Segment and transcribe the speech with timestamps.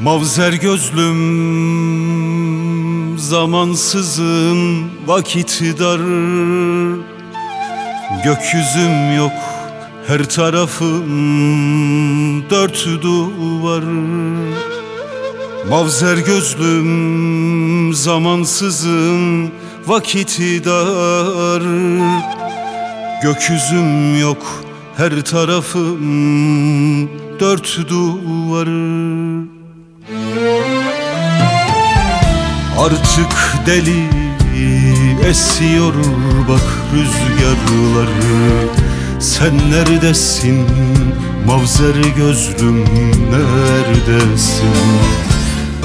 [0.00, 1.18] Mavzer gözlüm
[3.18, 6.00] zamansızın vakiti dar.
[8.24, 9.57] Gökyüzüm yok
[10.08, 11.10] her tarafım
[12.50, 13.82] dört duvar.
[15.70, 19.50] Mavzer gözlüm zamansızım
[19.86, 21.62] vakit dar.
[23.22, 24.64] Gökyüzüm yok
[24.96, 27.08] her tarafım
[27.40, 28.68] dört duvar.
[32.78, 33.36] Artık
[33.66, 34.04] deli
[35.28, 35.94] esiyor
[36.48, 36.62] bak
[36.94, 38.68] rüzgarları
[39.20, 40.66] Sen neredesin?
[41.46, 42.84] Mavzer gözlüm
[43.30, 44.74] neredesin?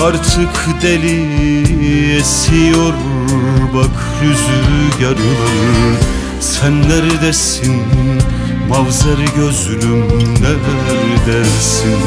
[0.01, 2.93] Artık deli esiyor
[3.73, 5.95] bak rüzgarları.
[6.39, 7.81] Sen neredesin?
[8.69, 10.07] Mavzer gözlüm
[10.41, 11.99] neredesin?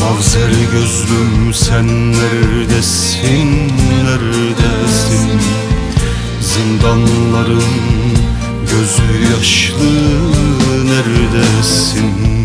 [0.00, 3.72] Mavzer gözlüm sen neredesin,
[4.04, 5.40] neredesin?
[6.40, 8.01] Zindanların
[8.72, 10.32] gözü yaşlı
[10.84, 12.41] neredesin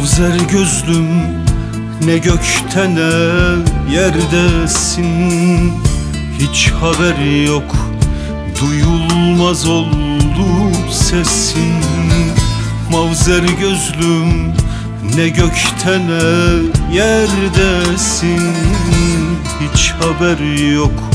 [0.00, 1.08] Mavzer gözlüm
[2.04, 3.10] ne gökte ne
[3.94, 5.72] yerdesin?
[6.38, 7.76] Hiç haber yok
[8.60, 11.74] duyulmaz oldu sesin.
[12.90, 14.52] Mavzer gözlüm
[15.16, 18.52] ne gökte ne yerdesin?
[19.60, 21.10] Hiç haber yok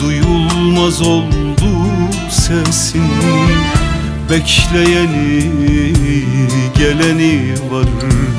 [0.00, 1.70] duyulmaz oldu
[2.30, 3.04] sesin.
[4.30, 5.52] Bekleyeni
[6.78, 7.86] geleni var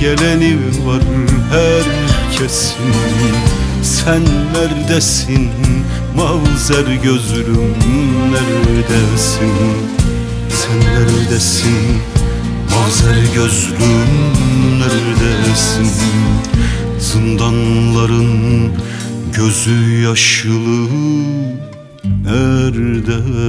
[0.00, 0.56] geleni
[0.86, 1.02] var
[1.50, 2.94] herkesin.
[3.82, 4.22] Sen
[4.54, 5.50] neredesin?
[6.16, 7.74] Mavzer gözlüm
[8.30, 9.52] neredesin?
[10.50, 12.02] Sen neredesin?
[12.70, 14.33] Mazer gözlüm
[14.84, 15.88] neredesin?
[16.98, 18.72] Zindanların
[19.36, 20.88] gözü yaşlı
[22.24, 23.44] neredesin?